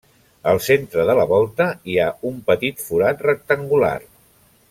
Al 0.51 0.61
centre 0.67 1.03
de 1.09 1.15
la 1.19 1.25
volta 1.31 1.67
hi 1.91 1.99
ha 2.01 2.07
un 2.31 2.41
petit 2.49 2.83
forat 2.87 3.23
rectangular. 3.27 3.95